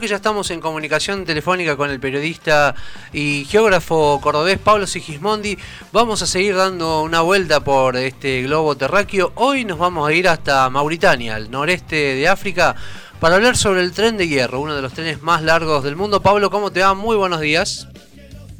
Ya 0.00 0.14
estamos 0.14 0.48
en 0.52 0.60
comunicación 0.60 1.24
telefónica 1.24 1.76
con 1.76 1.90
el 1.90 1.98
periodista 1.98 2.72
y 3.12 3.44
geógrafo 3.46 4.20
cordobés 4.22 4.56
Pablo 4.56 4.86
Sigismondi. 4.86 5.58
Vamos 5.92 6.22
a 6.22 6.26
seguir 6.26 6.54
dando 6.54 7.02
una 7.02 7.20
vuelta 7.22 7.64
por 7.64 7.96
este 7.96 8.42
globo 8.42 8.76
terráqueo. 8.76 9.32
Hoy 9.34 9.64
nos 9.64 9.76
vamos 9.76 10.08
a 10.08 10.12
ir 10.12 10.28
hasta 10.28 10.70
Mauritania, 10.70 11.34
al 11.34 11.50
noreste 11.50 11.96
de 11.96 12.28
África, 12.28 12.76
para 13.18 13.34
hablar 13.34 13.56
sobre 13.56 13.80
el 13.80 13.92
tren 13.92 14.16
de 14.16 14.28
hierro, 14.28 14.60
uno 14.60 14.76
de 14.76 14.82
los 14.82 14.92
trenes 14.92 15.20
más 15.20 15.42
largos 15.42 15.82
del 15.82 15.96
mundo. 15.96 16.22
Pablo, 16.22 16.48
¿cómo 16.48 16.70
te 16.70 16.80
va? 16.80 16.94
Muy 16.94 17.16
buenos 17.16 17.40
días. 17.40 17.88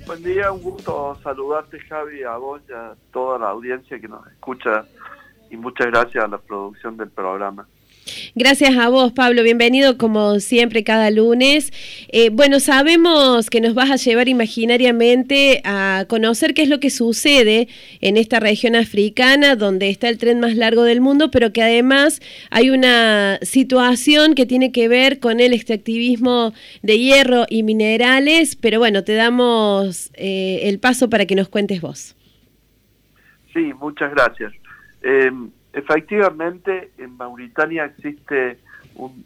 Buen 0.09 0.25
día, 0.25 0.50
un 0.50 0.61
gusto 0.61 1.16
saludarte 1.23 1.79
Javi, 1.79 2.25
a 2.25 2.36
vos 2.36 2.62
y 2.68 2.73
a 2.73 2.96
toda 3.12 3.39
la 3.39 3.50
audiencia 3.50 4.00
que 4.00 4.09
nos 4.09 4.27
escucha 4.27 4.86
y 5.50 5.57
muchas 5.57 5.86
gracias 5.86 6.25
a 6.25 6.27
la 6.27 6.39
producción 6.39 6.96
del 6.96 7.11
programa. 7.11 7.64
Gracias 8.34 8.77
a 8.77 8.88
vos, 8.88 9.12
Pablo. 9.12 9.43
Bienvenido 9.43 9.98
como 9.98 10.41
siempre 10.41 10.84
cada 10.84 11.11
lunes. 11.11 11.72
Eh, 12.09 12.30
bueno, 12.30 12.61
sabemos 12.61 13.50
que 13.50 13.60
nos 13.60 13.74
vas 13.74 13.91
a 13.91 13.96
llevar 13.96 14.28
imaginariamente 14.28 15.60
a 15.64 16.05
conocer 16.09 16.55
qué 16.55 16.62
es 16.62 16.69
lo 16.69 16.80
que 16.80 16.91
sucede 16.91 17.69
en 18.00 18.16
esta 18.16 18.41
región 18.41 18.77
africana, 18.77 19.56
donde 19.56 19.91
está 19.91 20.09
el 20.09 20.19
tren 20.19 20.41
más 20.41 20.56
largo 20.56 20.83
del 20.83 21.00
mundo, 21.00 21.30
pero 21.30 21.52
que 21.52 21.62
además 21.62 22.20
hay 22.50 22.70
una 22.70 23.38
situación 23.42 24.34
que 24.34 24.47
tiene 24.47 24.72
que 24.72 24.88
ver 24.88 25.19
con 25.19 25.41
el 25.41 25.52
extractivismo 25.52 26.52
de 26.83 26.98
hierro 26.98 27.47
y 27.48 27.62
minerales. 27.62 28.56
Pero 28.56 28.78
bueno, 28.78 29.05
te 29.05 29.14
damos 29.14 30.11
eh, 30.14 30.61
el 30.64 30.78
paso 30.78 31.11
para 31.11 31.27
que 31.27 31.34
nos 31.34 31.48
cuentes 31.48 31.80
vos. 31.80 32.16
Sí, 33.52 33.72
muchas 33.80 34.11
gracias. 34.12 34.52
Eh, 35.02 35.30
Efectivamente, 35.78 36.91
en 36.98 37.16
Mauritania 37.16 37.84
existe 37.84 38.59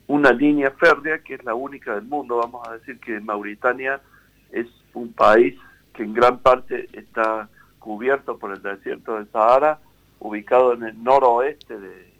una 0.06 0.32
línea 0.32 0.70
férrea 0.72 1.20
que 1.20 1.36
es 1.36 1.44
la 1.44 1.54
única 1.54 1.94
del 1.94 2.04
mundo. 2.04 2.36
Vamos 2.36 2.68
a 2.68 2.74
decir 2.74 3.00
que 3.00 3.18
Mauritania 3.20 4.02
es 4.50 4.66
un 4.92 5.14
país 5.14 5.58
que 5.94 6.02
en 6.02 6.12
gran 6.12 6.40
parte 6.40 6.90
está 6.92 7.48
cubierto 7.78 8.36
por 8.36 8.52
el 8.52 8.60
desierto 8.60 9.18
de 9.18 9.24
Sahara, 9.30 9.78
ubicado 10.18 10.74
en 10.74 10.82
el 10.82 11.02
noroeste 11.02 11.80
del 11.80 12.12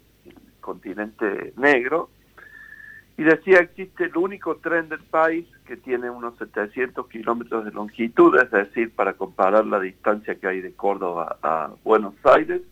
continente 0.61 1.53
negro. 1.55 2.09
Y 3.19 3.23
decía, 3.23 3.59
existe 3.59 4.05
el 4.05 4.17
único 4.17 4.55
tren 4.55 4.89
del 4.89 5.03
país 5.03 5.45
que 5.67 5.77
tiene 5.77 6.09
unos 6.09 6.35
700 6.39 7.07
kilómetros 7.07 7.65
de 7.65 7.71
longitud, 7.71 8.35
es 8.41 8.49
decir, 8.49 8.95
para 8.95 9.13
comparar 9.13 9.67
la 9.67 9.79
distancia 9.79 10.33
que 10.33 10.47
hay 10.47 10.61
de 10.61 10.73
Córdoba 10.73 11.37
a 11.43 11.69
Buenos 11.83 12.15
Aires, 12.23 12.63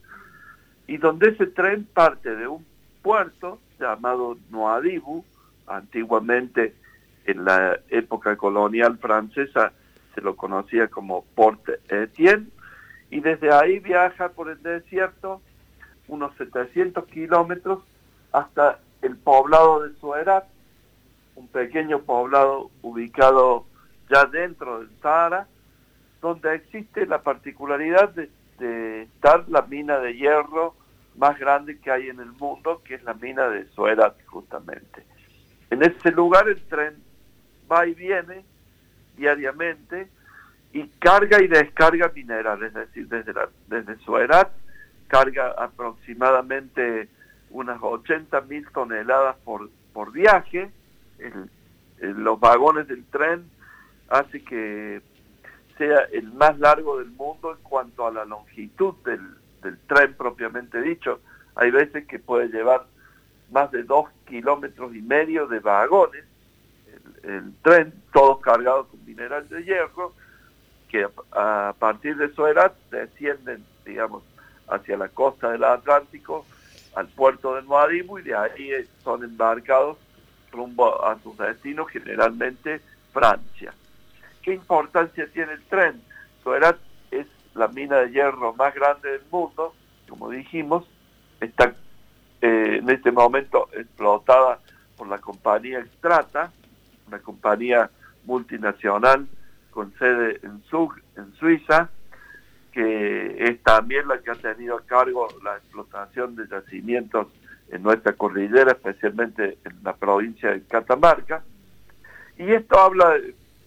y 0.92 0.98
donde 0.98 1.30
ese 1.30 1.48
tren 1.48 1.86
parte 1.86 2.36
de 2.36 2.48
un 2.50 2.66
puerto 3.02 3.60
llamado 3.80 4.38
Noadibu, 4.50 5.24
antiguamente 5.66 6.76
en 7.24 7.46
la 7.46 7.80
época 7.88 8.36
colonial 8.36 8.98
francesa 8.98 9.72
se 10.14 10.20
lo 10.20 10.36
conocía 10.36 10.90
como 10.90 11.24
Port 11.34 11.62
Etienne, 11.88 12.48
y 13.10 13.22
desde 13.22 13.54
ahí 13.54 13.80
viaja 13.80 14.34
por 14.34 14.50
el 14.50 14.62
desierto 14.62 15.42
unos 16.10 16.36
700 16.36 17.06
kilómetros 17.06 17.80
hasta 18.34 18.80
el 19.02 19.16
poblado 19.16 19.84
de 19.84 19.96
Suerat, 19.96 20.44
un 21.38 21.48
pequeño 21.48 22.00
poblado 22.00 22.70
ubicado 22.82 23.64
ya 24.10 24.26
dentro 24.26 24.80
del 24.80 24.90
Sahara, 25.02 25.48
donde 26.22 26.54
existe 26.54 27.06
la 27.06 27.22
particularidad 27.22 28.10
de, 28.10 28.30
de 28.60 29.04
estar 29.04 29.48
la 29.48 29.62
mina 29.62 29.98
de 30.00 30.18
hierro 30.18 30.81
más 31.22 31.38
grande 31.38 31.80
que 31.80 31.92
hay 31.92 32.10
en 32.10 32.20
el 32.20 32.32
mundo, 32.32 32.82
que 32.84 32.96
es 32.96 33.04
la 33.04 33.14
mina 33.14 33.48
de 33.48 33.68
Soerat, 33.76 34.16
justamente. 34.26 35.06
En 35.70 35.84
ese 35.84 36.12
lugar 36.12 36.50
el 36.50 36.60
tren 36.64 36.96
va 37.72 37.86
y 37.86 37.94
viene 37.94 38.44
diariamente 39.16 40.10
y 40.74 40.88
carga 40.98 41.40
y 41.40 41.48
descarga 41.48 42.12
minerales, 42.16 42.70
es 42.70 42.74
decir, 42.74 43.08
desde, 43.08 43.34
la, 43.34 43.50
desde 43.68 43.98
Soerat 43.98 44.52
carga 45.08 45.52
aproximadamente 45.52 47.08
unas 47.52 47.78
80 47.80 48.42
mil 48.42 48.68
toneladas 48.72 49.36
por, 49.44 49.70
por 49.94 50.12
viaje. 50.12 50.72
los 52.00 52.40
vagones 52.40 52.88
del 52.88 53.06
tren 53.06 53.48
hace 54.10 54.44
que 54.44 55.02
sea 55.78 56.00
el 56.14 56.34
más 56.34 56.58
largo 56.58 56.98
del 56.98 57.12
mundo 57.12 57.52
en 57.52 57.62
cuanto 57.62 58.08
a 58.08 58.12
la 58.12 58.26
longitud 58.26 58.96
del, 59.06 59.41
del 59.62 59.78
tren 59.88 60.14
propiamente 60.14 60.82
dicho. 60.82 61.20
Hay 61.56 61.72
veces 61.72 62.06
que 62.08 62.20
puede 62.20 62.48
llevar 62.48 62.86
más 63.52 63.72
de 63.72 63.84
dos 63.84 64.10
kilómetros 64.26 64.96
y 64.96 65.02
medio 65.02 65.48
de 65.48 65.60
vagones, 65.60 66.24
el, 67.24 67.54
tren, 67.62 67.94
todos 68.14 68.40
cargados 68.40 68.88
con 68.88 69.06
mineral 69.06 69.48
de 69.50 69.64
hierro, 69.64 70.14
que 70.90 71.08
a, 71.32 71.76
partir 71.78 72.18
de 72.18 72.34
Soerat 72.34 72.74
descienden, 72.90 73.64
digamos, 73.86 74.24
hacia 74.68 74.98
la 74.98 75.10
costa 75.10 75.52
del 75.52 75.64
Atlántico, 75.64 76.46
al 76.96 77.08
puerto 77.08 77.56
de 77.56 77.62
Moadibu, 77.62 78.20
y 78.20 78.24
de 78.24 78.36
ahí 78.36 78.72
son 79.04 79.24
embarcados 79.24 79.98
rumbo 80.52 81.06
a 81.06 81.18
sus 81.20 81.38
destinos, 81.38 81.90
generalmente 81.90 82.82
Francia. 83.14 83.74
¿Qué 84.42 84.54
importancia 84.54 85.28
tiene 85.32 85.54
el 85.54 85.64
tren? 85.64 86.02
Soerat 86.44 86.78
la 87.56 87.68
mina 87.68 87.98
de 87.98 88.12
hierro 88.12 88.54
más 88.54 88.74
grande 88.74 89.12
del 89.12 89.24
mundo, 89.30 89.74
como 90.08 90.30
dijimos, 90.30 90.86
está 91.40 91.76
eh, 92.42 92.80
en 92.82 92.90
este 92.90 93.12
momento 93.12 93.70
explotada 93.74 94.60
por 94.98 95.08
la 95.08 95.18
compañía 95.20 95.80
Extrata, 95.80 96.52
una 97.08 97.20
compañía 97.20 97.90
multinacional 98.26 99.28
con 99.72 99.94
sede 99.98 100.40
en 100.44 100.62
Zug, 100.70 100.96
en 101.18 101.34
Suiza, 101.34 101.90
que 102.72 103.44
es 103.44 103.62
también 103.64 104.08
la 104.08 104.20
que 104.20 104.32
ha 104.32 104.36
tenido 104.36 104.78
a 104.78 104.86
cargo 104.86 105.28
la 105.44 105.58
explotación 105.58 106.36
de 106.36 106.48
yacimientos 106.48 107.28
en 107.70 107.84
nuestra 107.84 108.14
cordillera, 108.14 108.72
especialmente 108.72 109.58
en 109.64 109.84
la 109.84 109.96
provincia 109.96 110.52
de 110.52 110.64
Catamarca. 110.64 111.44
Y 112.38 112.52
esto 112.52 112.80
habla 112.80 113.16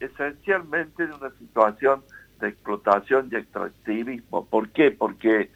esencialmente 0.00 1.06
de 1.06 1.12
una 1.14 1.30
situación 1.38 2.02
de 2.40 2.48
explotación 2.48 3.28
y 3.30 3.36
extractivismo. 3.36 4.46
¿Por 4.46 4.70
qué? 4.70 4.90
Porque 4.90 5.50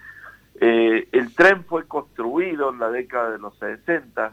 eh, 0.61 1.09
el 1.13 1.35
tren 1.35 1.65
fue 1.65 1.87
construido 1.87 2.71
en 2.71 2.79
la 2.79 2.91
década 2.91 3.31
de 3.31 3.39
los 3.39 3.57
60, 3.59 4.33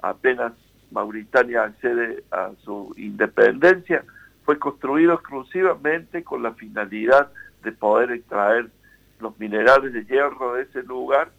apenas 0.00 0.52
Mauritania 0.90 1.64
accede 1.64 2.24
a 2.30 2.50
su 2.64 2.94
independencia, 2.96 4.04
fue 4.44 4.58
construido 4.58 5.14
exclusivamente 5.14 6.22
con 6.22 6.42
la 6.42 6.52
finalidad 6.52 7.30
de 7.62 7.72
poder 7.72 8.12
extraer 8.12 8.70
los 9.20 9.38
minerales 9.38 9.92
de 9.92 10.04
hierro 10.04 10.54
de 10.54 10.62
ese 10.62 10.82
lugar 10.82 11.30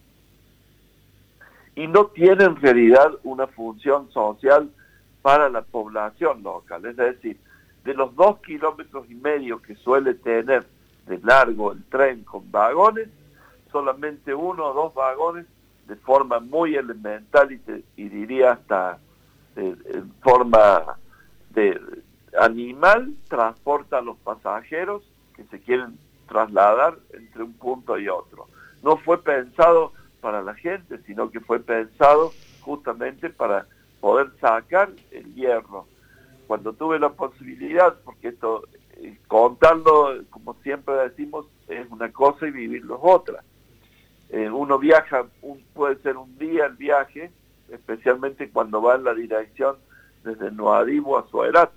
y 1.75 1.87
no 1.87 2.07
tiene 2.07 2.43
en 2.43 2.55
realidad 2.55 3.11
una 3.23 3.47
función 3.47 4.11
social 4.11 4.69
para 5.21 5.49
la 5.49 5.61
población 5.61 6.43
local. 6.43 6.85
Es 6.85 6.97
decir, 6.97 7.37
de 7.87 7.93
los 7.93 8.13
dos 8.17 8.39
kilómetros 8.39 9.09
y 9.09 9.15
medio 9.15 9.61
que 9.61 9.73
suele 9.75 10.13
tener 10.13 10.67
de 11.05 11.19
largo 11.19 11.71
el 11.71 11.85
tren 11.85 12.25
con 12.25 12.51
vagones, 12.51 13.07
solamente 13.71 14.33
uno 14.33 14.65
o 14.65 14.73
dos 14.73 14.93
vagones 14.93 15.45
de 15.87 15.95
forma 15.95 16.41
muy 16.41 16.75
elemental 16.75 17.49
y, 17.95 18.09
diría 18.09 18.51
hasta 18.51 18.99
en 19.55 20.11
forma 20.19 20.97
de 21.51 21.79
animal 22.37 23.13
transporta 23.29 23.99
a 23.99 24.01
los 24.01 24.17
pasajeros 24.17 25.09
que 25.33 25.45
se 25.45 25.61
quieren 25.61 25.97
trasladar 26.27 26.97
entre 27.13 27.43
un 27.43 27.53
punto 27.53 27.97
y 27.97 28.09
otro. 28.09 28.47
No 28.83 28.97
fue 28.97 29.23
pensado 29.23 29.93
para 30.19 30.41
la 30.41 30.55
gente, 30.55 30.99
sino 31.05 31.31
que 31.31 31.39
fue 31.39 31.61
pensado 31.61 32.33
justamente 32.59 33.29
para 33.29 33.65
poder 34.01 34.29
sacar 34.41 34.89
el 35.11 35.33
hierro 35.35 35.87
cuando 36.47 36.73
tuve 36.73 36.97
la 36.97 37.09
posibilidad, 37.09 37.95
porque 38.03 38.29
esto, 38.29 38.63
eh, 38.95 39.17
contarlo, 39.27 40.23
como 40.29 40.55
siempre 40.63 40.95
decimos, 40.95 41.45
es 41.67 41.89
una 41.91 42.11
cosa 42.11 42.47
y 42.47 42.51
vivirlo 42.51 42.95
es 42.95 43.01
otra. 43.03 43.43
Eh, 44.29 44.49
uno 44.49 44.79
viaja, 44.79 45.25
puede 45.73 45.97
ser 45.97 46.17
un 46.17 46.37
día 46.37 46.65
el 46.65 46.75
viaje, 46.75 47.31
especialmente 47.69 48.49
cuando 48.49 48.81
va 48.81 48.95
en 48.95 49.03
la 49.03 49.13
dirección 49.13 49.75
desde 50.23 50.51
Noadibo 50.51 51.17
a 51.17 51.27
Suerat. 51.27 51.71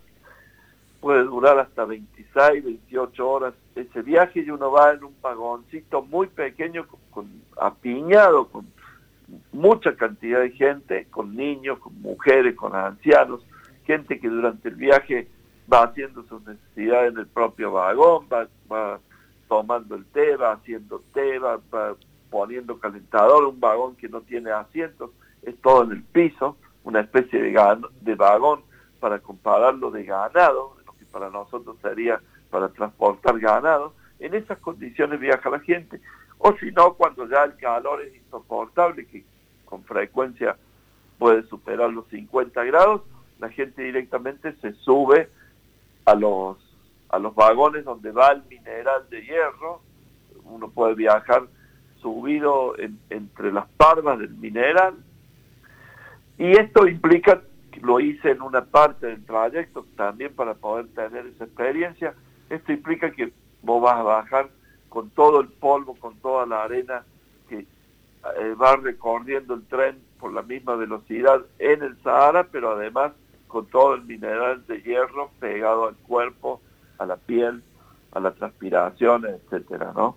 Puede 1.01 1.25
durar 1.25 1.59
hasta 1.59 1.85
26, 1.85 2.65
28 2.65 3.29
horas 3.29 3.55
ese 3.75 4.03
viaje 4.03 4.41
y 4.41 4.51
uno 4.51 4.71
va 4.71 4.93
en 4.93 5.05
un 5.05 5.15
vagoncito 5.21 6.03
muy 6.03 6.27
pequeño, 6.27 6.87
apiñado, 7.57 8.49
con 8.49 8.67
mucha 9.53 9.97
cantidad 9.97 10.41
de 10.41 10.51
gente, 10.51 11.07
con 11.11 11.37
niños, 11.37 11.79
con 11.79 12.01
mujeres, 12.03 12.55
con 12.57 12.75
ancianos, 12.75 13.41
gente 13.91 14.21
que 14.21 14.29
durante 14.29 14.69
el 14.69 14.77
viaje 14.77 15.27
va 15.73 15.85
haciendo 15.85 16.23
sus 16.25 16.47
necesidades 16.47 17.13
en 17.13 17.19
el 17.19 17.27
propio 17.27 17.73
vagón, 17.73 18.27
va, 18.33 19.01
tomando 19.49 19.97
el 19.97 20.05
té, 20.07 20.37
va 20.37 20.53
haciendo 20.53 21.03
té, 21.13 21.41
va, 21.41 21.59
poniendo 22.31 22.79
calentador, 22.79 23.45
un 23.45 23.59
vagón 23.59 23.97
que 23.97 24.09
no 24.09 24.21
tiene 24.21 24.53
asientos, 24.53 25.11
es 25.43 25.61
todo 25.61 25.83
en 25.83 25.91
el 25.91 26.03
piso, 26.05 26.57
una 26.85 27.01
especie 27.01 27.43
de, 27.43 27.79
de 28.01 28.15
vagón 28.15 28.61
para 29.01 29.19
compararlo 29.19 29.91
de 29.91 30.05
ganado, 30.05 30.77
lo 30.87 30.93
que 30.93 31.05
para 31.07 31.29
nosotros 31.31 31.77
sería 31.83 32.21
para 32.49 32.69
transportar 32.69 33.41
ganado, 33.41 33.95
en 34.21 34.35
esas 34.35 34.59
condiciones 34.59 35.19
viaja 35.19 35.51
la 35.51 35.59
gente. 35.61 36.01
O 36.39 36.53
si 36.59 36.71
no, 36.71 36.95
cuando 36.95 37.29
ya 37.29 37.43
el 37.43 37.57
calor 37.57 38.03
es 38.03 38.15
insoportable, 38.15 39.05
que 39.07 39.25
con 39.65 39.83
frecuencia 39.83 40.57
puede 41.19 41.43
superar 41.49 41.91
los 41.91 42.07
50 42.09 42.63
grados, 42.65 43.03
la 43.41 43.49
gente 43.49 43.83
directamente 43.83 44.55
se 44.61 44.73
sube 44.75 45.29
a 46.05 46.15
los, 46.15 46.59
a 47.09 47.19
los 47.19 47.35
vagones 47.35 47.85
donde 47.85 48.13
va 48.13 48.33
el 48.33 48.43
mineral 48.45 49.09
de 49.09 49.23
hierro, 49.23 49.81
uno 50.45 50.69
puede 50.69 50.95
viajar 50.95 51.45
subido 52.01 52.75
entre 53.11 53.53
las 53.53 53.67
parvas 53.77 54.19
del 54.19 54.31
mineral, 54.31 54.95
y 56.39 56.53
esto 56.53 56.87
implica, 56.87 57.43
lo 57.83 58.01
hice 58.01 58.31
en 58.31 58.43
una 58.43 58.65
parte 58.65 59.07
del 59.07 59.25
trayecto 59.25 59.87
también 59.97 60.35
para 60.35 60.55
poder 60.55 60.89
tener 60.89 61.27
esa 61.27 61.45
experiencia, 61.45 62.15
esto 62.49 62.73
implica 62.73 63.11
que 63.11 63.33
vos 63.63 63.83
vas 63.83 63.97
a 63.97 64.03
bajar 64.03 64.51
con 64.89 65.11
todo 65.11 65.41
el 65.41 65.49
polvo, 65.49 65.95
con 65.95 66.17
toda 66.17 66.47
la 66.47 66.65
arena 66.65 67.05
que 67.49 67.59
eh, 67.59 68.55
va 68.61 68.77
recorriendo 68.77 69.55
el 69.55 69.63
tren 69.67 69.99
por 70.19 70.33
la 70.33 70.43
misma 70.43 70.77
velocidad 70.77 71.43
en 71.59 71.83
el 71.83 71.97
Sahara, 72.03 72.45
pero 72.51 72.73
además 72.73 73.13
con 73.51 73.67
todo 73.67 73.95
el 73.95 74.05
mineral 74.05 74.65
de 74.67 74.81
hierro 74.83 75.31
pegado 75.39 75.89
al 75.89 75.97
cuerpo, 75.97 76.63
a 76.99 77.05
la 77.05 77.17
piel, 77.17 77.63
a 78.13 78.21
la 78.21 78.33
transpiración, 78.33 79.27
etcétera, 79.27 79.93
¿no? 79.95 80.17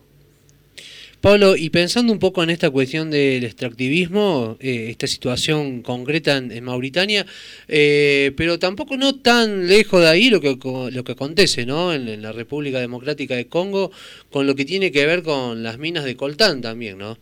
Pablo, 1.24 1.56
y 1.56 1.69
pensando 1.69 2.12
un 2.12 2.19
poco 2.19 2.44
en 2.44 2.50
esta 2.50 2.69
cuestión 2.69 3.09
del 3.09 3.45
extractivismo, 3.45 4.57
eh, 4.59 4.89
esta 4.89 5.07
situación 5.07 5.81
concreta 5.81 6.35
en, 6.35 6.63
Mauritania, 6.65 7.25
eh, 7.69 8.33
pero 8.35 8.59
tampoco 8.59 8.97
no 8.97 9.15
tan 9.21 9.68
lejos 9.68 10.01
de 10.01 10.09
ahí 10.09 10.30
lo 10.30 10.41
que, 10.41 10.57
lo 10.91 11.03
que 11.06 11.12
acontece 11.13 11.65
¿no? 11.65 11.94
En, 11.94 12.21
la 12.21 12.33
República 12.33 12.80
Democrática 12.80 13.35
de 13.35 13.47
Congo, 13.47 13.89
con 14.33 14.47
lo 14.47 14.56
que 14.56 14.65
tiene 14.65 14.91
que 14.91 15.06
ver 15.06 15.24
con 15.24 15.63
las 15.63 15.77
minas 15.77 16.03
de 16.03 16.18
coltán 16.18 16.62
también, 16.62 16.97
¿no? 16.97 17.15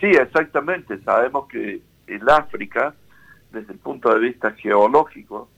Sí, 0.00 0.06
exactamente. 0.06 1.02
Sabemos 1.02 1.48
que 1.48 1.80
el 2.06 2.28
África, 2.28 2.94
desde 3.52 3.72
el 3.72 3.78
punto 3.78 4.12
de 4.12 4.20
vista 4.20 4.52
geológico, 4.52 5.48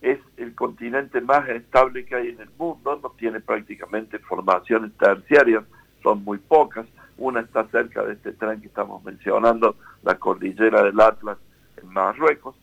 es 0.00 0.18
el 0.36 0.54
continente 0.54 1.20
más 1.20 1.48
estable 1.48 2.04
que 2.04 2.16
hay 2.16 2.28
en 2.30 2.40
el 2.40 2.50
mundo, 2.58 2.98
no 3.02 3.10
tiene 3.10 3.40
prácticamente 3.40 4.18
formaciones 4.18 4.92
terciarias 4.98 5.64
son 6.02 6.24
muy 6.24 6.38
pocas. 6.38 6.86
Una 7.16 7.40
está 7.40 7.66
cerca 7.68 8.02
de 8.02 8.14
este 8.14 8.32
tren 8.32 8.60
que 8.60 8.66
estamos 8.66 9.02
mencionando, 9.04 9.76
la 10.02 10.16
cordillera 10.16 10.82
del 10.82 11.00
Atlas 11.00 11.38
en 11.80 11.88
Marruecos. 11.88 12.56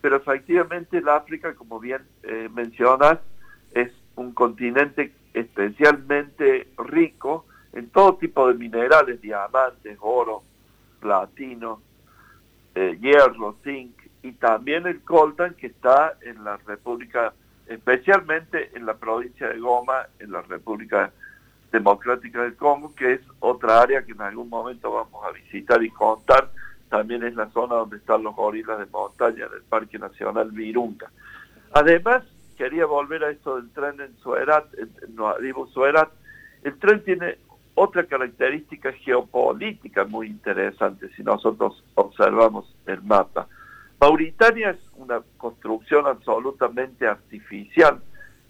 Pero 0.00 0.16
efectivamente 0.16 0.98
el 0.98 1.08
África, 1.08 1.54
como 1.54 1.78
bien 1.78 2.02
eh, 2.22 2.48
mencionas, 2.52 3.18
es 3.72 3.92
un 4.16 4.32
continente 4.32 5.12
especialmente 5.34 6.68
rico 6.78 7.46
en 7.72 7.88
todo 7.90 8.16
tipo 8.16 8.48
de 8.48 8.54
minerales, 8.54 9.20
diamantes, 9.20 9.96
oro, 10.00 10.42
platino, 11.00 11.80
eh, 12.74 12.98
hierro, 13.00 13.56
zinc 13.62 13.94
y 14.22 14.32
también 14.32 14.86
el 14.86 15.02
coltan 15.02 15.54
que 15.54 15.68
está 15.68 16.16
en 16.20 16.44
la 16.44 16.56
República, 16.58 17.32
especialmente 17.66 18.70
en 18.74 18.86
la 18.86 18.94
provincia 18.94 19.48
de 19.48 19.58
Goma, 19.58 20.06
en 20.18 20.32
la 20.32 20.42
República 20.42 21.12
Democrática 21.72 22.42
del 22.42 22.56
Congo, 22.56 22.94
que 22.94 23.14
es 23.14 23.20
otra 23.40 23.80
área 23.80 24.04
que 24.04 24.12
en 24.12 24.20
algún 24.20 24.48
momento 24.48 24.92
vamos 24.92 25.24
a 25.24 25.32
visitar 25.32 25.82
y 25.82 25.90
contar. 25.90 26.50
También 26.88 27.24
es 27.24 27.34
la 27.34 27.48
zona 27.50 27.76
donde 27.76 27.96
están 27.96 28.22
los 28.22 28.36
gorilas 28.36 28.78
de 28.78 28.86
montaña 28.86 29.48
del 29.48 29.62
Parque 29.62 29.98
Nacional 29.98 30.50
Virunga. 30.50 31.10
Además, 31.72 32.22
quería 32.56 32.84
volver 32.84 33.24
a 33.24 33.30
esto 33.30 33.56
del 33.56 33.70
tren 33.70 34.00
en 34.00 34.14
Suerat, 34.18 34.66
en 34.74 35.16
Nuadibu 35.16 35.66
Suerat. 35.68 36.10
El 36.62 36.78
tren 36.78 37.02
tiene 37.02 37.38
otra 37.74 38.04
característica 38.04 38.92
geopolítica 38.92 40.04
muy 40.04 40.26
interesante 40.26 41.08
si 41.16 41.22
nosotros 41.22 41.82
observamos 41.94 42.72
el 42.86 43.02
mapa. 43.02 43.48
Mauritania 44.02 44.70
es 44.70 44.80
una 44.96 45.22
construcción 45.36 46.08
absolutamente 46.08 47.06
artificial, 47.06 48.02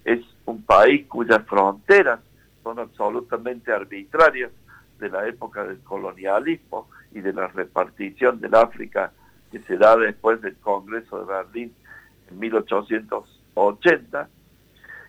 es 0.03 0.21
un 0.47 0.63
país 0.63 1.07
cuyas 1.09 1.47
fronteras 1.47 2.21
son 2.63 2.79
absolutamente 2.79 3.71
arbitrarias 3.71 4.51
de 4.99 5.11
la 5.11 5.29
época 5.29 5.63
del 5.65 5.81
colonialismo 5.81 6.89
y 7.13 7.21
de 7.21 7.35
la 7.35 7.49
repartición 7.49 8.41
del 8.41 8.55
África 8.55 9.13
que 9.51 9.59
se 9.65 9.77
da 9.77 9.95
después 9.95 10.41
del 10.41 10.57
Congreso 10.57 11.19
de 11.21 11.27
Berlín 11.27 11.75
en 12.31 12.39
1880. 12.39 14.31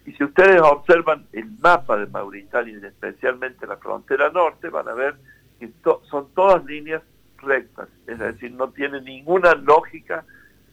Y 0.06 0.12
si 0.12 0.26
ustedes 0.26 0.60
observan 0.62 1.26
el 1.32 1.50
mapa 1.62 1.96
de 1.96 2.08
Mauritania 2.08 2.78
y 2.78 2.86
especialmente 2.86 3.66
la 3.66 3.78
frontera 3.78 4.30
norte, 4.30 4.68
van 4.68 4.90
a 4.90 4.94
ver 4.94 5.16
que 5.58 5.72
son 6.10 6.34
todas 6.34 6.66
líneas 6.66 7.02
rectas, 7.44 7.90
es 8.08 8.20
decir, 8.20 8.52
no 8.52 8.70
tiene 8.70 9.02
ninguna 9.02 9.54
lógica 9.56 10.26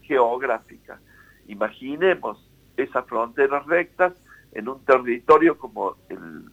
geográfica. 0.02 0.98
Imaginemos 1.46 2.44
esas 2.76 3.04
fronteras 3.06 3.66
rectas 3.66 4.12
en 4.52 4.68
un 4.68 4.84
territorio 4.84 5.58
como 5.58 5.96
el 6.08 6.44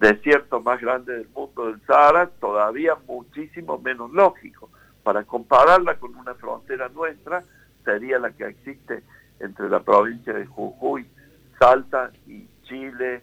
desierto 0.00 0.60
más 0.60 0.80
grande 0.80 1.12
del 1.14 1.28
mundo 1.28 1.66
del 1.66 1.80
Sahara, 1.86 2.28
todavía 2.40 2.96
muchísimo 3.06 3.78
menos 3.78 4.12
lógico. 4.12 4.70
Para 5.02 5.24
compararla 5.24 5.98
con 5.98 6.14
una 6.16 6.34
frontera 6.34 6.88
nuestra, 6.88 7.42
sería 7.84 8.18
la 8.18 8.30
que 8.32 8.46
existe 8.46 9.02
entre 9.40 9.68
la 9.68 9.80
provincia 9.80 10.32
de 10.32 10.46
Jujuy, 10.46 11.06
Salta 11.58 12.10
y 12.26 12.46
Chile 12.64 13.22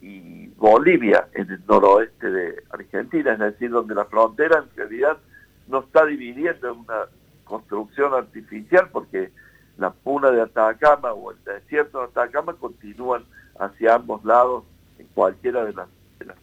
y 0.00 0.48
Bolivia 0.48 1.28
en 1.34 1.50
el 1.50 1.66
noroeste 1.66 2.30
de 2.30 2.62
Argentina, 2.70 3.32
es 3.32 3.38
decir, 3.38 3.70
donde 3.70 3.94
la 3.94 4.04
frontera 4.04 4.58
en 4.58 4.76
realidad 4.76 5.18
no 5.68 5.80
está 5.80 6.04
dividiendo 6.06 6.72
en 6.72 6.78
una 6.80 7.06
construcción 7.44 8.14
artificial 8.14 8.88
porque 8.92 9.30
la 9.78 9.90
puna 9.90 10.30
de 10.30 10.42
Atacama 10.42 11.12
o 11.12 11.32
el 11.32 11.44
desierto 11.44 11.98
de 11.98 12.04
Atacama 12.06 12.54
continúan 12.54 13.24
hacia 13.58 13.94
ambos 13.94 14.24
lados 14.24 14.64
en 14.98 15.06
cualquiera 15.08 15.64
de 15.64 15.72
las 15.72 15.88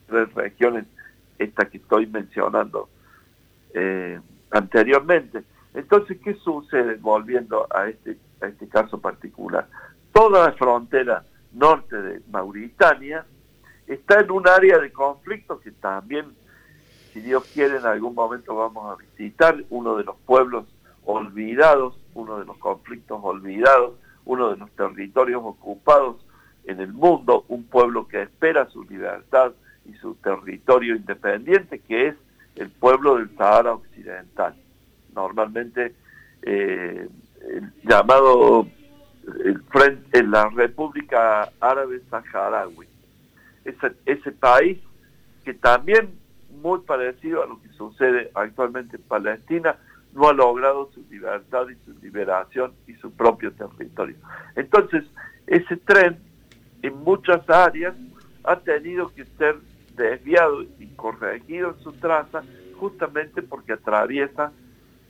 tres 0.06 0.32
regiones, 0.34 0.86
esta 1.38 1.66
que 1.66 1.78
estoy 1.78 2.06
mencionando 2.06 2.88
eh, 3.74 4.20
anteriormente. 4.50 5.42
Entonces, 5.74 6.18
¿qué 6.22 6.34
sucede 6.34 6.94
volviendo 6.96 7.66
a 7.74 7.88
este, 7.88 8.16
a 8.40 8.46
este 8.46 8.68
caso 8.68 9.00
particular? 9.00 9.66
Toda 10.12 10.46
la 10.46 10.52
frontera 10.52 11.24
norte 11.52 12.00
de 12.00 12.20
Mauritania 12.30 13.26
está 13.86 14.20
en 14.20 14.30
un 14.30 14.48
área 14.48 14.78
de 14.78 14.92
conflicto 14.92 15.60
que 15.60 15.72
también, 15.72 16.26
si 17.14 17.20
Dios 17.20 17.44
quiere, 17.54 17.78
en 17.78 17.86
algún 17.86 18.14
momento 18.14 18.54
vamos 18.54 18.92
a 18.92 19.02
visitar 19.02 19.64
uno 19.70 19.96
de 19.96 20.04
los 20.04 20.16
pueblos 20.26 20.66
olvidados, 21.06 21.98
uno 22.12 22.38
de 22.38 22.44
los 22.44 22.58
conflictos 22.58 23.18
olvidados, 23.22 23.94
uno 24.26 24.50
de 24.50 24.58
los 24.58 24.70
territorios 24.72 25.40
ocupados 25.42 26.16
en 26.64 26.80
el 26.80 26.92
mundo, 26.92 27.46
un 27.48 27.64
pueblo 27.64 28.06
que 28.06 28.22
espera 28.22 28.68
su 28.68 28.84
libertad, 28.84 29.52
y 29.86 29.94
su 29.94 30.14
territorio 30.16 30.96
independiente, 30.96 31.78
que 31.80 32.08
es 32.08 32.14
el 32.56 32.70
pueblo 32.70 33.16
del 33.16 33.34
Sahara 33.36 33.74
Occidental. 33.74 34.54
Normalmente 35.14 35.94
eh, 36.42 37.08
llamado 37.84 38.66
el 39.44 39.62
frente, 39.64 40.18
en 40.18 40.30
la 40.30 40.48
República 40.48 41.50
Árabe 41.60 42.00
Saharaui. 42.10 42.86
Ese 43.64 44.32
país 44.32 44.78
que 45.44 45.54
también, 45.54 46.18
muy 46.64 46.80
parecido 46.80 47.42
a 47.42 47.46
lo 47.46 47.60
que 47.60 47.68
sucede 47.74 48.30
actualmente 48.34 48.96
en 48.96 49.02
Palestina, 49.02 49.76
no 50.14 50.28
ha 50.28 50.32
logrado 50.32 50.90
su 50.94 51.04
libertad 51.10 51.66
y 51.68 51.76
su 51.84 51.92
liberación 52.00 52.72
y 52.86 52.94
su 52.94 53.12
propio 53.12 53.52
territorio. 53.52 54.16
Entonces, 54.56 55.04
ese 55.46 55.76
tren 55.76 56.18
en 56.80 56.96
muchas 57.04 57.48
áreas 57.50 57.94
ha 58.44 58.56
tenido 58.60 59.12
que 59.14 59.26
ser 59.36 59.56
desviado 59.94 60.62
y 60.62 60.86
corregido 60.96 61.74
en 61.76 61.84
su 61.84 61.92
traza 61.92 62.42
justamente 62.78 63.42
porque 63.42 63.74
atraviesa 63.74 64.50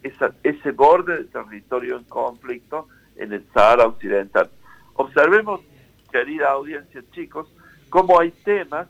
ese 0.02 0.72
borde 0.72 1.14
del 1.14 1.28
territorio 1.28 1.98
en 1.98 2.04
conflicto 2.04 2.88
en 3.14 3.32
el 3.32 3.46
Sahara 3.54 3.86
Occidental. 3.86 4.50
Observemos, 4.94 5.60
querida 6.10 6.50
audiencia, 6.50 7.02
chicos, 7.12 7.46
cómo 7.90 8.18
hay 8.18 8.32
temas 8.44 8.88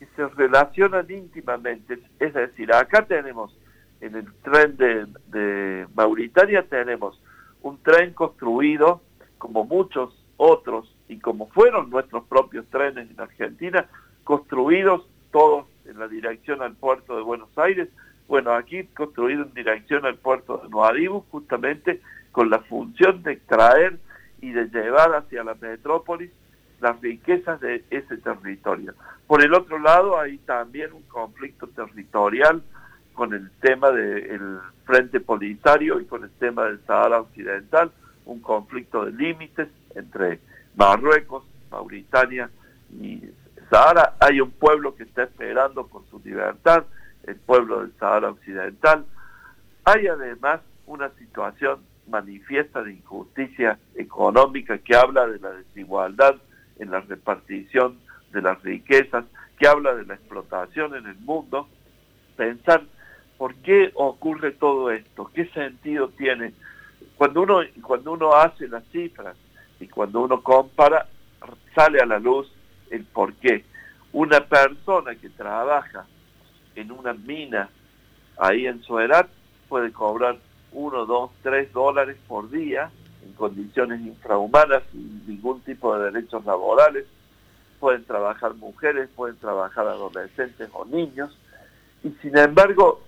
que 0.00 0.06
se 0.16 0.26
relacionan 0.28 1.08
íntimamente. 1.10 1.98
Es 2.18 2.32
decir, 2.32 2.72
acá 2.72 3.04
tenemos, 3.04 3.54
en 4.00 4.16
el 4.16 4.32
tren 4.42 4.76
de, 4.78 5.06
de 5.26 5.86
Mauritania, 5.94 6.66
tenemos 6.66 7.20
un 7.60 7.76
tren 7.82 8.14
construido, 8.14 9.02
como 9.36 9.64
muchos 9.64 10.24
otros, 10.38 10.96
y 11.06 11.18
como 11.18 11.48
fueron 11.48 11.90
nuestros 11.90 12.24
propios 12.24 12.64
trenes 12.70 13.10
en 13.10 13.20
Argentina, 13.20 13.86
construidos 14.24 15.06
todos 15.32 15.66
en 15.84 15.98
la 15.98 16.08
dirección 16.08 16.62
al 16.62 16.74
puerto 16.76 17.14
de 17.14 17.22
Buenos 17.22 17.50
Aires. 17.58 17.88
Bueno, 18.26 18.54
aquí 18.54 18.84
construido 18.84 19.42
en 19.42 19.52
dirección 19.52 20.06
al 20.06 20.16
puerto 20.16 20.58
de 20.58 20.70
Nuadibu, 20.70 21.26
justamente 21.30 22.00
con 22.32 22.48
la 22.48 22.60
función 22.60 23.22
de 23.22 23.32
extraer 23.32 23.98
y 24.40 24.52
de 24.52 24.66
llevar 24.66 25.14
hacia 25.14 25.44
la 25.44 25.54
metrópolis 25.56 26.30
las 26.80 27.00
riquezas 27.00 27.60
de 27.60 27.84
ese 27.90 28.16
territorio. 28.18 28.94
Por 29.26 29.44
el 29.44 29.54
otro 29.54 29.78
lado, 29.78 30.18
hay 30.18 30.38
también 30.38 30.92
un 30.92 31.02
conflicto 31.02 31.66
territorial 31.68 32.62
con 33.14 33.34
el 33.34 33.50
tema 33.60 33.90
del 33.90 34.58
Frente 34.84 35.20
Polisario 35.20 36.00
y 36.00 36.06
con 36.06 36.24
el 36.24 36.30
tema 36.30 36.64
del 36.64 36.80
Sahara 36.86 37.20
Occidental, 37.20 37.92
un 38.24 38.40
conflicto 38.40 39.04
de 39.04 39.12
límites 39.12 39.68
entre 39.94 40.40
Marruecos, 40.74 41.44
Mauritania 41.70 42.50
y 42.98 43.22
Sahara. 43.70 44.14
Hay 44.20 44.40
un 44.40 44.50
pueblo 44.50 44.94
que 44.94 45.04
está 45.04 45.24
esperando 45.24 45.86
por 45.86 46.04
su 46.06 46.20
libertad, 46.24 46.84
el 47.24 47.36
pueblo 47.36 47.80
del 47.80 47.92
Sahara 47.98 48.30
Occidental. 48.30 49.04
Hay 49.84 50.06
además 50.06 50.60
una 50.86 51.10
situación 51.10 51.80
manifiesta 52.08 52.82
de 52.82 52.94
injusticia 52.94 53.78
económica 53.94 54.78
que 54.78 54.96
habla 54.96 55.26
de 55.26 55.38
la 55.38 55.50
desigualdad 55.50 56.36
en 56.80 56.90
la 56.90 57.00
repartición 57.00 57.98
de 58.32 58.42
las 58.42 58.60
riquezas, 58.62 59.24
que 59.58 59.68
habla 59.68 59.94
de 59.94 60.06
la 60.06 60.14
explotación 60.14 60.96
en 60.96 61.06
el 61.06 61.16
mundo, 61.16 61.68
pensar 62.36 62.82
por 63.36 63.54
qué 63.56 63.92
ocurre 63.94 64.52
todo 64.52 64.90
esto, 64.90 65.30
qué 65.34 65.46
sentido 65.46 66.08
tiene. 66.08 66.54
Cuando 67.16 67.42
uno, 67.42 67.60
cuando 67.82 68.12
uno 68.12 68.34
hace 68.34 68.66
las 68.68 68.84
cifras 68.86 69.36
y 69.78 69.86
cuando 69.86 70.22
uno 70.22 70.42
compara, 70.42 71.06
sale 71.74 72.00
a 72.00 72.06
la 72.06 72.18
luz 72.18 72.50
el 72.90 73.04
por 73.04 73.34
qué. 73.34 73.64
Una 74.12 74.40
persona 74.40 75.14
que 75.14 75.28
trabaja 75.28 76.06
en 76.74 76.90
una 76.90 77.12
mina 77.12 77.68
ahí 78.38 78.66
en 78.66 78.82
Suerat 78.82 79.28
puede 79.68 79.92
cobrar 79.92 80.38
uno, 80.72 81.04
dos, 81.04 81.30
tres 81.42 81.72
dólares 81.72 82.16
por 82.26 82.50
día 82.50 82.90
condiciones 83.32 84.00
infrahumanas, 84.00 84.82
sin 84.92 85.26
ningún 85.26 85.60
tipo 85.62 85.96
de 85.96 86.10
derechos 86.10 86.44
laborales. 86.44 87.06
Pueden 87.78 88.04
trabajar 88.04 88.54
mujeres, 88.54 89.08
pueden 89.14 89.36
trabajar 89.36 89.86
adolescentes 89.86 90.68
o 90.72 90.84
niños. 90.84 91.36
Y 92.02 92.10
sin 92.22 92.36
embargo, 92.36 93.02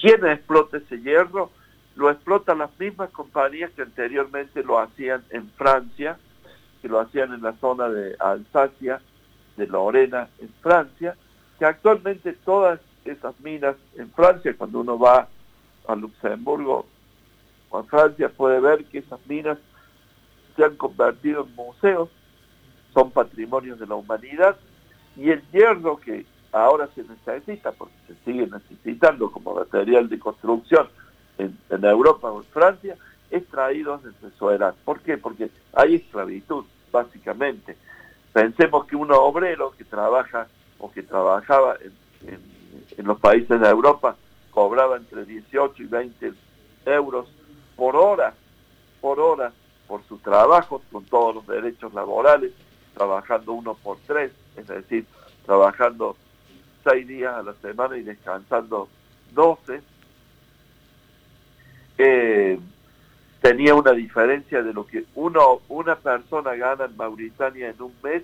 ¿quién 0.00 0.24
explota 0.26 0.78
ese 0.78 1.00
hierro? 1.00 1.50
Lo 1.94 2.10
explotan 2.10 2.58
las 2.58 2.78
mismas 2.78 3.10
compañías 3.10 3.70
que 3.72 3.82
anteriormente 3.82 4.62
lo 4.62 4.78
hacían 4.78 5.22
en 5.30 5.50
Francia, 5.50 6.18
que 6.80 6.88
lo 6.88 7.00
hacían 7.00 7.34
en 7.34 7.42
la 7.42 7.52
zona 7.54 7.88
de 7.88 8.16
Alsacia, 8.18 9.00
de 9.56 9.66
Lorena, 9.66 10.28
en 10.38 10.48
Francia, 10.60 11.16
que 11.58 11.66
actualmente 11.66 12.32
todas 12.44 12.80
esas 13.04 13.38
minas 13.40 13.76
en 13.96 14.10
Francia, 14.12 14.54
cuando 14.56 14.80
uno 14.80 14.98
va 14.98 15.28
a 15.86 15.94
Luxemburgo 15.94 16.86
Francia, 17.86 18.28
puede 18.28 18.60
ver 18.60 18.84
que 18.84 18.98
esas 18.98 19.18
minas 19.26 19.58
se 20.56 20.64
han 20.64 20.76
convertido 20.76 21.44
en 21.44 21.54
museos, 21.54 22.10
son 22.92 23.10
patrimonios 23.10 23.78
de 23.78 23.86
la 23.86 23.94
humanidad, 23.94 24.56
y 25.16 25.30
el 25.30 25.42
hierro 25.50 25.98
que 25.98 26.26
ahora 26.52 26.88
se 26.94 27.02
necesita, 27.04 27.72
porque 27.72 27.94
se 28.06 28.14
sigue 28.24 28.46
necesitando 28.46 29.30
como 29.30 29.54
material 29.54 30.08
de 30.08 30.18
construcción 30.18 30.88
en, 31.38 31.56
Europa 31.84 32.30
o 32.30 32.40
en 32.40 32.48
Francia, 32.48 32.96
es 33.30 33.46
traído 33.48 33.98
desde 33.98 34.36
su 34.36 34.50
edad. 34.50 34.74
¿Por 34.84 35.00
qué? 35.00 35.16
Porque 35.16 35.50
hay 35.72 35.94
esclavitud, 35.96 36.64
básicamente. 36.92 37.76
Pensemos 38.32 38.86
que 38.86 38.96
un 38.96 39.10
obrero 39.12 39.72
que 39.76 39.84
trabaja 39.84 40.46
o 40.78 40.92
que 40.92 41.02
trabajaba 41.02 41.76
en 41.80 43.06
los 43.06 43.18
países 43.18 43.58
de 43.60 43.68
Europa 43.68 44.16
cobraba 44.50 44.96
entre 44.96 45.24
18 45.24 45.82
y 45.82 45.86
20 45.86 46.32
euros 46.86 47.28
por 47.76 47.96
hora, 47.96 48.34
por 49.00 49.20
hora, 49.20 49.52
por 49.86 50.04
su 50.04 50.18
trabajo, 50.18 50.82
con 50.90 51.04
todos 51.04 51.34
los 51.36 51.46
derechos 51.46 51.92
laborales, 51.94 52.52
trabajando 52.94 53.52
uno 53.52 53.74
por 53.74 53.98
tres, 54.06 54.32
es 54.56 54.66
decir, 54.66 55.06
trabajando 55.44 56.16
seis 56.84 57.06
días 57.06 57.34
a 57.34 57.42
la 57.42 57.54
semana 57.54 57.96
y 57.96 58.02
descansando 58.02 58.88
12, 59.32 59.82
eh, 61.98 62.58
tenía 63.40 63.74
una 63.74 63.92
diferencia 63.92 64.62
de 64.62 64.72
lo 64.72 64.86
que 64.86 65.04
uno, 65.14 65.60
una 65.68 65.96
persona 65.96 66.54
gana 66.54 66.86
en 66.86 66.96
Mauritania 66.96 67.70
en 67.70 67.82
un 67.82 67.94
mes, 68.02 68.22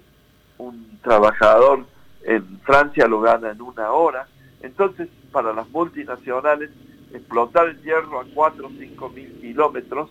un 0.59 0.99
trabajador 1.03 1.87
en 2.23 2.61
Francia 2.61 3.07
lo 3.07 3.21
gana 3.21 3.51
en 3.51 3.63
una 3.63 3.91
hora. 3.93 4.27
Entonces, 4.61 5.09
para 5.31 5.53
las 5.53 5.69
multinacionales, 5.71 6.71
explotar 7.13 7.69
el 7.69 7.83
hierro 7.83 8.21
a 8.21 8.25
4 8.35 8.67
o 8.67 8.71
5 8.71 9.09
mil 9.11 9.33
kilómetros 9.41 10.11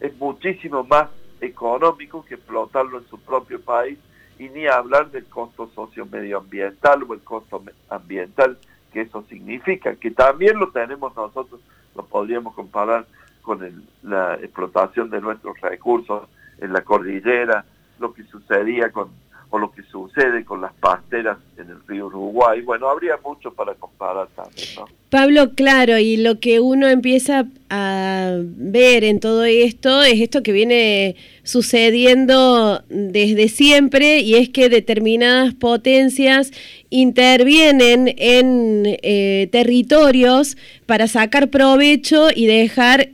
es 0.00 0.16
muchísimo 0.18 0.84
más 0.84 1.08
económico 1.40 2.24
que 2.24 2.34
explotarlo 2.34 2.98
en 2.98 3.08
su 3.08 3.18
propio 3.18 3.60
país 3.60 3.98
y 4.38 4.48
ni 4.48 4.66
hablar 4.66 5.10
del 5.10 5.26
costo 5.26 5.70
socio-medioambiental 5.74 7.02
o 7.02 7.14
el 7.14 7.20
costo 7.20 7.62
ambiental 7.88 8.58
que 8.92 9.02
eso 9.02 9.24
significa, 9.28 9.94
que 9.96 10.10
también 10.10 10.58
lo 10.58 10.70
tenemos 10.70 11.14
nosotros, 11.14 11.60
lo 11.94 12.04
podríamos 12.04 12.54
comparar 12.54 13.06
con 13.42 13.84
la 14.02 14.34
explotación 14.34 15.10
de 15.10 15.20
nuestros 15.20 15.60
recursos 15.60 16.28
en 16.58 16.72
la 16.72 16.82
cordillera, 16.82 17.64
lo 17.98 18.12
que 18.12 18.24
sucedía 18.24 18.90
con 18.90 19.10
o 19.50 19.58
lo 19.58 19.70
que 19.72 19.82
sucede 19.82 20.44
con 20.44 20.60
las 20.60 20.72
pasteras 20.74 21.38
en 21.56 21.70
el 21.70 21.86
río 21.86 22.06
Uruguay. 22.06 22.62
Bueno, 22.62 22.88
habría 22.88 23.18
mucho 23.24 23.52
para 23.52 23.74
comparar 23.74 24.28
también, 24.28 24.68
¿no? 24.76 24.86
Pablo, 25.10 25.54
claro, 25.56 25.98
y 25.98 26.16
lo 26.16 26.38
que 26.38 26.60
uno 26.60 26.86
empieza 26.86 27.46
a 27.68 28.36
ver 28.42 29.02
en 29.02 29.18
todo 29.18 29.44
esto 29.44 30.04
es 30.04 30.20
esto 30.20 30.44
que 30.44 30.52
viene 30.52 31.16
sucediendo 31.42 32.84
desde 32.88 33.48
siempre 33.48 34.20
y 34.20 34.36
es 34.36 34.50
que 34.50 34.68
determinadas 34.68 35.52
potencias 35.54 36.52
intervienen 36.90 38.14
en 38.18 38.84
eh, 39.02 39.48
territorios 39.50 40.56
para 40.86 41.08
sacar 41.08 41.48
provecho 41.48 42.28
y 42.32 42.46
dejar 42.46 43.08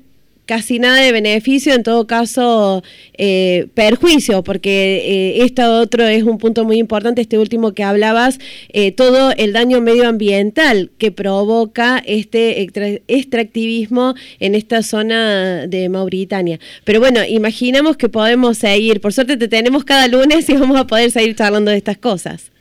casi 0.46 0.78
nada 0.78 1.00
de 1.00 1.12
beneficio, 1.12 1.74
en 1.74 1.82
todo 1.82 2.06
caso 2.06 2.82
eh, 3.14 3.68
perjuicio, 3.74 4.42
porque 4.42 4.98
eh, 4.98 5.44
este 5.44 5.64
otro 5.64 6.04
es 6.04 6.22
un 6.22 6.38
punto 6.38 6.64
muy 6.64 6.78
importante, 6.78 7.20
este 7.20 7.38
último 7.38 7.72
que 7.72 7.82
hablabas, 7.82 8.38
eh, 8.68 8.92
todo 8.92 9.32
el 9.36 9.52
daño 9.52 9.80
medioambiental 9.80 10.90
que 10.98 11.10
provoca 11.10 11.98
este 12.06 12.62
extractivismo 13.08 14.14
en 14.38 14.54
esta 14.54 14.82
zona 14.82 15.66
de 15.66 15.88
Mauritania. 15.88 16.58
Pero 16.84 17.00
bueno, 17.00 17.20
imaginamos 17.28 17.96
que 17.96 18.08
podemos 18.08 18.58
seguir, 18.58 19.00
por 19.00 19.12
suerte 19.12 19.36
te 19.36 19.48
tenemos 19.48 19.84
cada 19.84 20.06
lunes 20.08 20.48
y 20.48 20.54
vamos 20.54 20.78
a 20.78 20.86
poder 20.86 21.10
seguir 21.10 21.34
charlando 21.34 21.72
de 21.72 21.76
estas 21.76 21.98
cosas. 21.98 22.52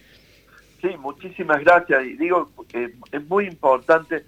Sí, 0.81 0.89
muchísimas 0.99 1.63
gracias. 1.63 2.03
Y 2.05 2.13
digo, 2.13 2.51
que 2.67 2.91
es 3.11 3.27
muy 3.27 3.45
importante 3.45 4.23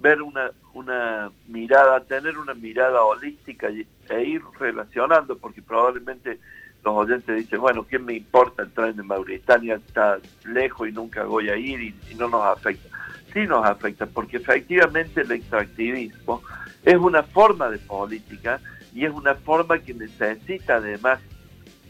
ver 0.00 0.20
una, 0.20 0.50
una 0.74 1.30
mirada, 1.48 2.00
tener 2.00 2.36
una 2.36 2.54
mirada 2.54 3.02
holística 3.02 3.68
e 3.68 4.22
ir 4.22 4.42
relacionando, 4.58 5.38
porque 5.38 5.62
probablemente 5.62 6.40
los 6.84 6.94
oyentes 6.94 7.36
dicen, 7.36 7.60
bueno, 7.60 7.86
¿qué 7.86 7.98
me 7.98 8.14
importa 8.14 8.62
el 8.62 8.72
tren 8.72 8.96
de 8.96 9.02
Mauritania? 9.02 9.76
Está 9.76 10.18
lejos 10.44 10.88
y 10.88 10.92
nunca 10.92 11.24
voy 11.24 11.48
a 11.48 11.56
ir 11.56 11.80
y, 11.80 12.14
no 12.16 12.28
nos 12.28 12.44
afecta. 12.44 12.88
Sí 13.32 13.46
nos 13.46 13.64
afecta, 13.64 14.06
porque 14.06 14.36
efectivamente 14.36 15.22
el 15.22 15.32
extractivismo 15.32 16.42
es 16.84 16.96
una 16.96 17.22
forma 17.22 17.70
de 17.70 17.78
política 17.78 18.60
y 18.92 19.04
es 19.04 19.12
una 19.12 19.34
forma 19.34 19.78
que 19.78 19.94
necesita 19.94 20.76
además 20.76 21.20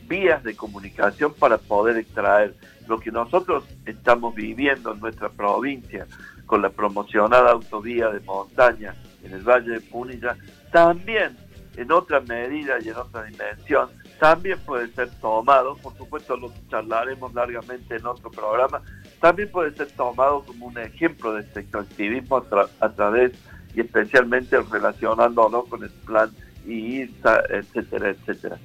vías 0.06 0.42
de 0.44 0.54
comunicación 0.54 1.34
para 1.34 1.58
poder 1.58 1.96
extraer 1.96 2.54
lo 2.86 3.00
que 3.00 3.10
nosotros 3.10 3.64
estamos 3.86 4.34
viviendo 4.34 4.92
en 4.92 5.00
nuestra 5.00 5.28
provincia 5.30 6.06
con 6.46 6.62
la 6.62 6.70
promocionada 6.70 7.52
autovía 7.52 8.10
de 8.10 8.20
montaña 8.20 8.94
en 9.22 9.32
el 9.32 9.42
Valle 9.42 9.72
de 9.72 9.80
Punilla, 9.80 10.36
también 10.72 11.36
en 11.76 11.90
otra 11.90 12.20
medida 12.20 12.76
y 12.80 12.88
en 12.88 12.96
otra 12.96 13.24
dimensión, 13.24 13.88
también 14.20 14.58
puede 14.60 14.88
ser 14.88 15.10
tomado, 15.20 15.76
por 15.76 15.96
supuesto 15.96 16.36
lo 16.36 16.52
charlaremos 16.70 17.34
largamente 17.34 17.96
en 17.96 18.06
otro 18.06 18.30
programa, 18.30 18.80
también 19.20 19.50
puede 19.50 19.72
ser 19.74 19.90
tomado 19.92 20.44
como 20.44 20.66
un 20.66 20.78
ejemplo 20.78 21.34
de 21.34 21.42
este 21.42 21.66
activismo 21.72 22.44
a, 22.80 22.88
través 22.90 23.32
y 23.74 23.80
especialmente 23.80 24.60
relacionándolo 24.60 25.64
con 25.64 25.82
el 25.82 25.90
plan 25.90 26.30
ISA, 26.66 27.42
etcétera, 27.50 28.10
etcétera. 28.10 28.58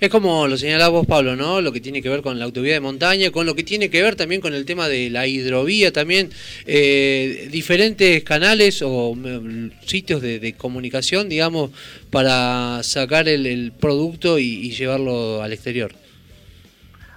Es 0.00 0.08
como 0.08 0.48
lo 0.48 0.56
señalaba 0.56 0.88
vos, 0.88 1.06
Pablo, 1.06 1.36
¿no? 1.36 1.60
Lo 1.60 1.72
que 1.72 1.80
tiene 1.82 2.00
que 2.00 2.08
ver 2.08 2.22
con 2.22 2.38
la 2.38 2.46
autovía 2.46 2.72
de 2.72 2.80
montaña, 2.80 3.30
con 3.30 3.44
lo 3.44 3.54
que 3.54 3.62
tiene 3.62 3.90
que 3.90 4.02
ver 4.02 4.16
también 4.16 4.40
con 4.40 4.54
el 4.54 4.64
tema 4.64 4.88
de 4.88 5.10
la 5.10 5.26
hidrovía, 5.26 5.92
también 5.92 6.30
eh, 6.64 7.48
diferentes 7.52 8.24
canales 8.24 8.80
o 8.82 9.14
mm, 9.14 9.72
sitios 9.84 10.22
de, 10.22 10.54
comunicación, 10.56 11.28
digamos, 11.28 11.70
para 12.10 12.82
sacar 12.82 13.28
el, 13.28 13.72
producto 13.78 14.38
y, 14.38 14.70
llevarlo 14.70 15.42
al 15.42 15.52
exterior. 15.52 15.92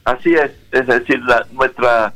Así 0.04 0.34
es, 0.34 0.52
es 0.74 0.86
decir, 0.86 1.22
la, 1.24 1.48
nuestra, 1.54 2.14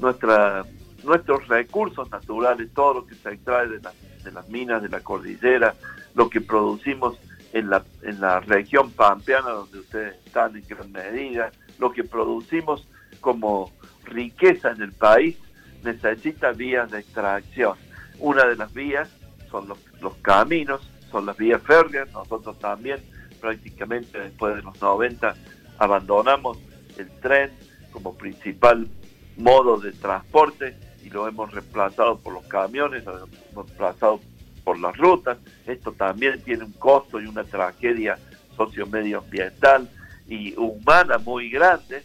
nuestra, 0.00 0.66
nuestros 1.02 1.48
recursos 1.48 2.10
naturales, 2.10 2.68
todo 2.74 2.92
lo 2.92 3.06
que 3.06 3.14
se 3.14 3.30
extrae 3.30 3.68
de, 3.68 3.78
de 3.78 4.32
las 4.32 4.46
minas, 4.50 4.82
de 4.82 4.90
la 4.90 5.00
cordillera, 5.00 5.74
lo 6.14 6.28
que 6.28 6.42
producimos 6.42 7.16
en 7.54 7.70
la, 7.70 7.84
en 8.02 8.20
la 8.20 8.40
región 8.40 8.90
pampeana 8.90 9.50
donde 9.50 9.78
ustedes 9.78 10.16
están 10.26 10.56
en 10.56 10.64
gran 10.66 10.90
medida, 10.90 11.52
lo 11.78 11.92
que 11.92 12.02
producimos 12.02 12.86
como 13.20 13.70
riqueza 14.04 14.72
en 14.72 14.82
el 14.82 14.92
país 14.92 15.38
necesita 15.84 16.50
vías 16.50 16.90
de 16.90 16.98
extracción. 16.98 17.78
Una 18.18 18.44
de 18.44 18.56
las 18.56 18.74
vías 18.74 19.08
son 19.52 19.68
los, 19.68 19.78
los 20.00 20.16
caminos, 20.16 20.90
son 21.12 21.26
las 21.26 21.36
vías 21.36 21.62
férreas, 21.62 22.10
nosotros 22.10 22.58
también 22.58 22.98
prácticamente 23.40 24.18
después 24.18 24.56
de 24.56 24.62
los 24.62 24.82
90 24.82 25.36
abandonamos 25.78 26.58
el 26.98 27.08
tren 27.20 27.52
como 27.92 28.16
principal 28.16 28.88
modo 29.36 29.78
de 29.78 29.92
transporte 29.92 30.76
y 31.04 31.10
lo 31.10 31.28
hemos 31.28 31.52
reemplazado 31.52 32.18
por 32.18 32.32
los 32.32 32.46
camiones, 32.46 33.04
lo 33.04 33.16
hemos 33.16 33.66
reemplazado 33.68 34.20
por 34.64 34.78
las 34.78 34.96
rutas. 34.96 35.38
Esto 35.66 35.92
también 35.92 36.42
tiene 36.42 36.64
un 36.64 36.72
costo 36.72 37.20
y 37.20 37.26
una 37.26 37.44
tragedia 37.44 38.18
sociomedioambiental 38.56 39.88
y 40.26 40.54
humana 40.56 41.18
muy 41.18 41.50
grande. 41.50 42.02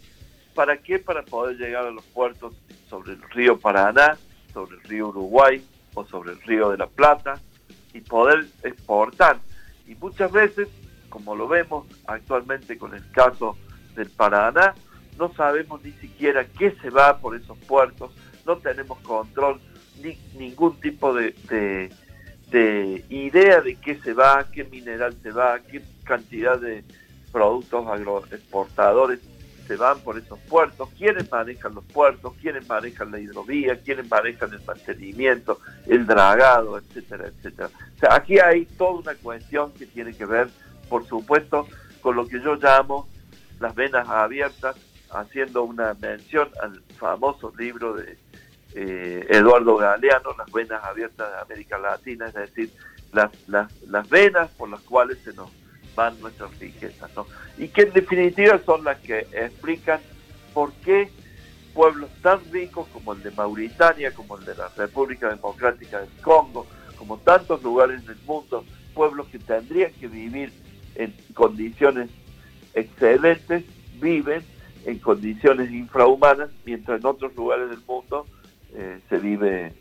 ¿Para 0.53 0.77
qué? 0.77 0.99
Para 0.99 1.23
poder 1.23 1.57
llegar 1.57 1.85
a 1.85 1.91
los 1.91 2.03
puertos 2.05 2.53
sobre 2.89 3.13
el 3.13 3.21
río 3.31 3.57
Paraná, 3.57 4.17
sobre 4.53 4.77
el 4.77 4.83
río 4.83 5.07
Uruguay 5.07 5.63
o 5.93 6.05
sobre 6.05 6.33
el 6.33 6.41
río 6.41 6.71
de 6.71 6.77
la 6.77 6.87
Plata 6.87 7.39
y 7.93 8.01
poder 8.01 8.45
exportar. 8.63 9.37
Y 9.87 9.95
muchas 9.95 10.31
veces, 10.31 10.67
como 11.09 11.35
lo 11.35 11.47
vemos 11.47 11.87
actualmente 12.05 12.77
con 12.77 12.93
el 12.93 13.09
caso 13.11 13.57
del 13.95 14.09
Paraná, 14.09 14.75
no 15.17 15.33
sabemos 15.33 15.83
ni 15.83 15.91
siquiera 15.93 16.45
qué 16.45 16.71
se 16.81 16.89
va 16.89 17.17
por 17.19 17.35
esos 17.35 17.57
puertos, 17.59 18.11
no 18.45 18.57
tenemos 18.57 18.99
control 18.99 19.59
ni 20.01 20.17
ningún 20.37 20.79
tipo 20.79 21.13
de, 21.13 21.35
de, 21.49 21.91
idea 22.51 23.61
de 23.61 23.75
qué 23.75 23.99
se 23.99 24.13
va, 24.13 24.45
qué 24.51 24.63
mineral 24.63 25.15
se 25.21 25.31
va, 25.31 25.59
qué 25.59 25.81
cantidad 26.03 26.59
de 26.59 26.83
productos 27.31 27.87
agroexportadores 27.87 29.19
se 29.67 29.75
van 29.75 29.99
por 29.99 30.17
esos 30.17 30.39
puertos, 30.39 30.89
quiénes 30.97 31.29
manejan 31.31 31.75
los 31.75 31.83
puertos, 31.85 32.33
quiénes 32.41 32.67
manejan 32.67 33.11
la 33.11 33.19
hidrovía, 33.19 33.79
quiénes 33.79 34.09
manejan 34.09 34.51
el 34.51 34.61
mantenimiento, 34.65 35.59
el 35.85 36.07
dragado, 36.07 36.79
etcétera, 36.79 37.27
etcétera. 37.27 37.69
O 37.95 37.99
sea, 37.99 38.15
aquí 38.15 38.39
hay 38.39 38.65
toda 38.65 38.99
una 39.01 39.15
cuestión 39.15 39.71
que 39.73 39.85
tiene 39.85 40.13
que 40.13 40.25
ver, 40.25 40.49
por 40.89 41.05
supuesto, 41.05 41.67
con 42.01 42.15
lo 42.15 42.25
que 42.25 42.41
yo 42.41 42.55
llamo 42.55 43.07
las 43.59 43.75
venas 43.75 44.09
abiertas, 44.09 44.75
haciendo 45.11 45.61
una 45.63 45.93
mención 45.93 46.49
al 46.63 46.81
famoso 46.97 47.53
libro 47.55 47.93
de 47.93 48.17
eh, 48.75 49.25
Eduardo 49.29 49.77
Galeano, 49.77 50.35
Las 50.37 50.51
venas 50.51 50.83
abiertas 50.83 51.31
de 51.31 51.39
América 51.39 51.77
Latina, 51.77 52.27
es 52.27 52.33
decir, 52.33 52.71
las, 53.13 53.31
las, 53.47 53.71
las 53.83 54.09
venas 54.09 54.49
por 54.51 54.69
las 54.69 54.81
cuales 54.81 55.17
se 55.23 55.33
nos 55.33 55.49
van 55.95 56.19
nuestras 56.21 56.57
riquezas, 56.59 57.09
¿no? 57.15 57.25
Y 57.57 57.69
que 57.69 57.81
en 57.83 57.93
definitiva 57.93 58.59
son 58.65 58.83
las 58.83 58.99
que 58.99 59.27
explican 59.33 59.99
por 60.53 60.71
qué 60.73 61.09
pueblos 61.73 62.09
tan 62.21 62.39
ricos 62.51 62.87
como 62.93 63.13
el 63.13 63.23
de 63.23 63.31
Mauritania, 63.31 64.13
como 64.13 64.37
el 64.37 64.45
de 64.45 64.55
la 64.55 64.69
República 64.69 65.29
Democrática 65.29 65.99
del 65.99 66.09
Congo, 66.21 66.67
como 66.97 67.17
tantos 67.17 67.63
lugares 67.63 68.05
del 68.05 68.17
mundo, 68.25 68.65
pueblos 68.93 69.27
que 69.27 69.39
tendrían 69.39 69.91
que 69.93 70.07
vivir 70.07 70.51
en 70.95 71.15
condiciones 71.33 72.09
excelentes, 72.73 73.63
viven 73.99 74.43
en 74.85 74.99
condiciones 74.99 75.71
infrahumanas, 75.71 76.49
mientras 76.65 76.99
en 76.99 77.05
otros 77.05 77.35
lugares 77.35 77.69
del 77.69 77.81
mundo 77.85 78.25
eh, 78.73 78.99
se 79.09 79.17
vive 79.17 79.73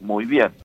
muy 0.00 0.26
bien. 0.26 0.52